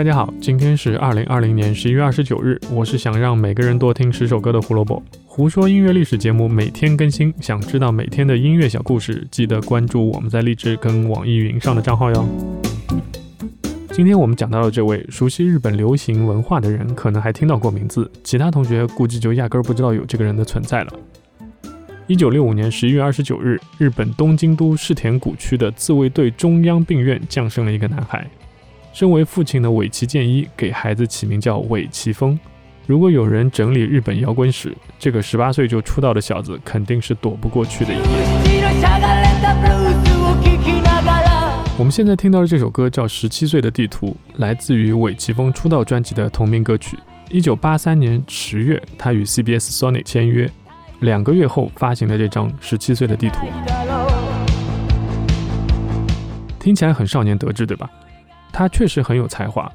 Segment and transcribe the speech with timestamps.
[0.00, 2.58] 大家好，今天是二零二零年十一月二十九日。
[2.72, 5.02] 我是想让每个人多听十首歌的胡萝卜。
[5.26, 12.26] 胡说音乐历史节目每天更新，想知道每天的音乐小故事，记得关注我们在荔枝跟网易云上的账号哟。
[13.92, 20.92] 今天我们讲到的这位熟悉日本流行文化的人，可能还听到过名字，其他同学估计就压根儿不知道有这个人的存在了。
[22.06, 28.26] 一九六五年十一月二十九日，日本东京都世田谷区的自卫队中央病院降生了一个男孩。
[28.92, 32.38] 身为父亲的尾崎健一给孩子起名叫尾崎峰。
[32.86, 37.96] 如果有人整理日本摇滚史，这个十八岁就出道的小子肯定是躲不过去的一。
[41.78, 46.98] 我们现在听到的这首歌叫《十七岁的地图》，来自于尾崎峰出道专辑的同名歌曲。
[47.30, 50.50] 一九八三年十月，他与 CBS Sony 签约。
[50.98, 53.46] 两个月后发行了这张《十七岁的地图》，
[56.58, 57.88] 听起来很少年得志，对吧？
[58.60, 59.72] 他确实很有才华，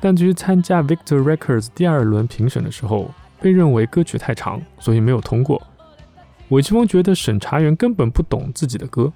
[0.00, 5.60] 但至于参加 Victor Records 第二轮评审的时候，被认为歌曲太长，所以没有通过。
[6.48, 9.12] 韦奇峰觉得审查员根本不懂自己的歌，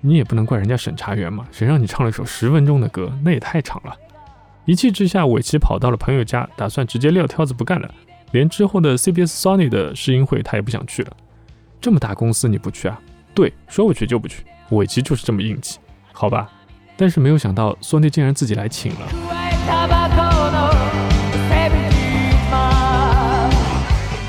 [0.00, 3.94] 你也不能怪人家审查员嘛，谁让你唱了一首十分钟的歌，那也太长了。
[4.64, 7.88] 一气之下，韦奇跑到了朋友家，打算直接撂挑子不干了。
[8.32, 11.12] 连之后的 CBS Sony 的试音会他也不想去了，
[11.80, 13.00] 这么大公司你不去啊？
[13.32, 14.44] 对，说不去就不去。
[14.70, 15.78] 尾崎就是这么硬气，
[16.12, 16.50] 好吧？
[16.96, 19.00] 但是没有想到索尼竟然自己来请了。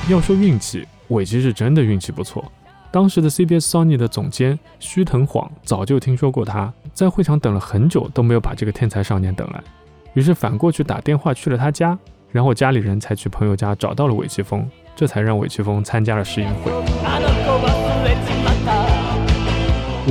[0.09, 2.43] 要说运气，尾崎是真的运气不错。
[2.91, 9.61] 当时的 CBS Sony 的总监须藤晃早就听说过他，在会场等了很久都没有把这个天才少年等来，
[10.13, 11.97] 于是反过去打电话去了他家。
[12.31, 16.71] 然后家里人才去朋友家找到了尾崎峰，这才让尾崎峰参加了试音会。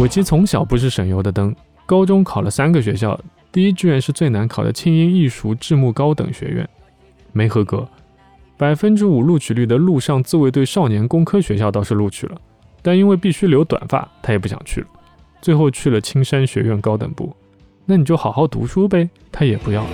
[0.03, 1.55] 尾崎从小不是省油的灯，
[1.87, 3.19] 高中考了三个学校，
[3.53, 6.69] 第一志愿是最难考的庆应艺术制木高等学院，
[7.33, 7.87] 没合格。
[8.57, 12.41] 百分之五录取率的陆上自卫队少年工科学校倒是录取了，
[12.81, 14.87] 但因为必须留短发，他也不想去了，
[15.43, 17.35] 最后去了青山学院高等部。
[17.85, 19.85] 那你就好好读书呗，他也不要。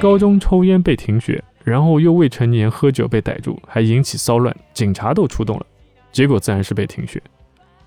[0.00, 5.66] 高中抽烟被停学，然后又未成年喝酒被逮住，还引起骚乱，警察都出动了，
[6.10, 7.22] 结果自然是被停学。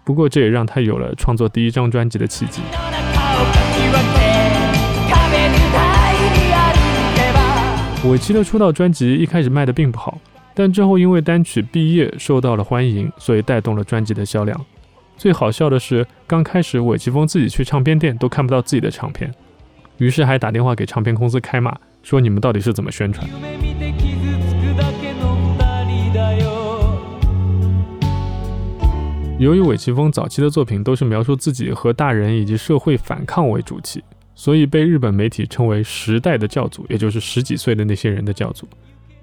[0.03, 2.61] 不过这也让他有了创作第一张专辑的契机。
[8.05, 10.19] 尾期的出道专辑一开始卖的并不好，
[10.53, 14.59] 但之后因为单曲《毕业》受到了欢迎，所以带动了专辑的销量。
[15.15, 19.33] 最好笑的是，刚开始尾崎峰自己去唱片店都看不到自己的唱片，
[19.99, 21.73] 于是还打电话给唱片公司开骂。
[22.01, 23.25] 说你们到底是怎么宣传？
[29.39, 34.01] 由于尾崎峰早期的作品都是描述自己和大人以及社会反抗为主题，
[34.35, 38.67] 所以被日本媒体称为时代的教祖，也就是十几岁的那些人的教祖。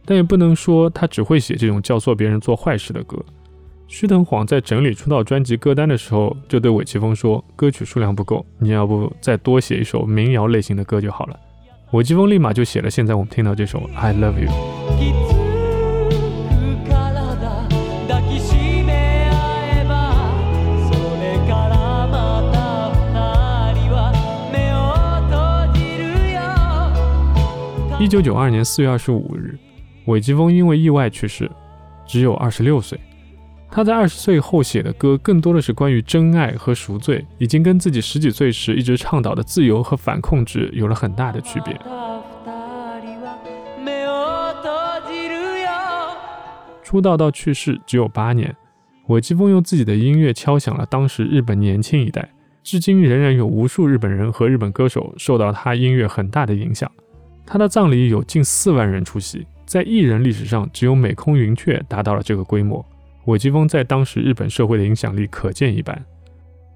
[0.04, 3.16] 但也不能说他只会写这种教唆别人做坏事的歌。
[3.87, 11.38] 须藤晃在整理出道专辑歌单的时候，就对尾崎峰说：“歌曲数量不够，你要不再多写一首民谣类型的歌就好了。”
[11.92, 14.50] 尾崎峰立马就写了现在我们听到这首《I Love You》。
[28.00, 29.59] 一九九二年四月二十五日，
[30.06, 31.50] 尾崎峰因为意外去世，
[32.06, 32.99] 只有二十六岁。
[33.71, 41.78] 他在二十岁后写的歌更多的是关于真爱和赎罪，已经跟自己十几岁时一直倡导的自由和反控制有了很大的区别。
[46.83, 48.56] 出道到去世只有八年，
[49.09, 52.31] 尾崎峰用自己的音乐敲响了当时日本年轻一代，
[52.62, 56.91] 至今仍然有无数日本人和日本歌手受到他音乐很大的影响。
[57.45, 62.84] 他的葬礼有近四万人出席，在艺人历史上只有美空云雀达到了这个规模。
[63.27, 66.04] 尾崎峰在当时日本社会的影响力可见一斑，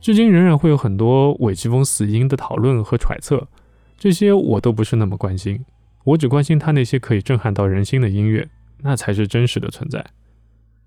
[0.00, 3.49] 至今仍然会有很多尾崎峰死因的讨论和揣测，
[3.96, 5.64] 这些我都不是那么关心，
[6.05, 8.46] 我只关心他那些可以震撼到人心的音乐，
[8.82, 10.05] 那才是真实的存在。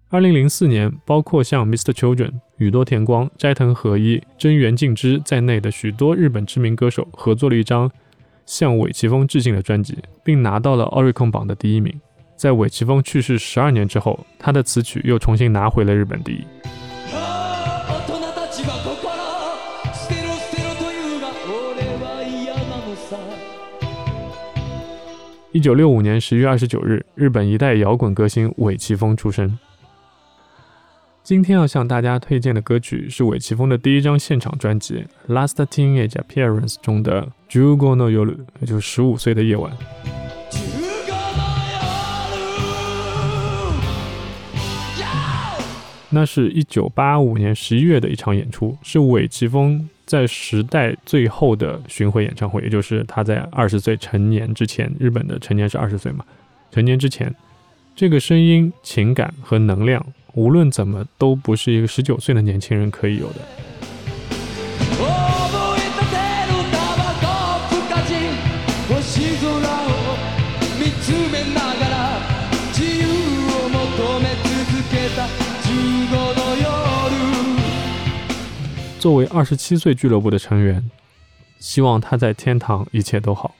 [0.09, 1.91] 二零零四年，包括像 Mr.
[1.91, 7.91] Children、宇多田光、斋藤和一、真源敬之在内的许多日本知名歌手合作了一张
[8.47, 11.94] 向尾崎峰致敬的专辑，并拿到了 Oricon 榜的第一名。
[12.35, 16.44] 在尾崎峰去世十二年之后，他的词曲又重新拿回了日本第一。
[25.51, 29.57] 一九六五年十月二十九日，日本一代摇滚歌星尾崎峰出生。
[31.27, 35.03] 今天要向大家推荐的歌曲是韦奇峰的第一张现场专辑
[35.33, 39.69] 《Last Teenage Appearance》中的《Jugo no Yoru》，也就是十五岁的夜晚。
[46.09, 56.24] 那是一九八五年十一月的一场演出，是韦奇峰在时代最后的巡回演唱会，也就是他在二十岁成年之前，日本的成年是二十岁嘛，
[56.71, 57.35] 成年之前，
[57.97, 60.01] 这个声音、情感和能量，
[60.38, 63.42] 无论怎么都不是一个十九岁的年轻人可以有的。
[79.00, 80.88] 作为二十七岁俱乐部的成员，
[81.57, 83.56] 希望他在天堂一切都好。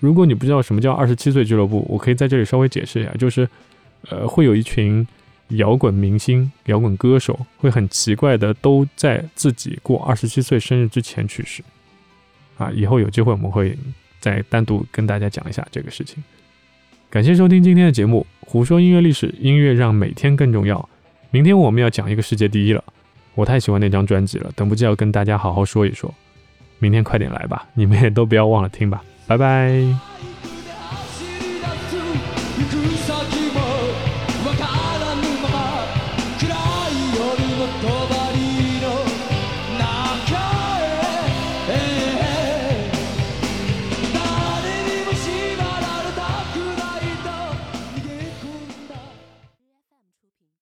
[0.00, 3.48] 如果你不知道什么叫二十七岁俱乐部，我可以在这里稍微解释一下，就是，
[4.10, 5.06] 呃，会有一群
[5.50, 11.62] 摇滚明星、摇滚歌手，会很奇怪的都在自己过二十七岁生日之前去世。
[12.56, 13.76] 啊，以后有机会我们会
[14.20, 16.22] 再单独跟大家讲一下这个事情。
[17.08, 20.88] 感谢收听今天的节目，胡说音乐历史，音乐让每天更重要。
[21.30, 22.84] 明天我们要讲一个世界第一了。
[23.34, 26.12] 我太喜欢那张专辑了，等不及要跟大家好好说一说。
[26.80, 30.27] 明天快点来吧，你们也都不要忘了听吧，拜拜。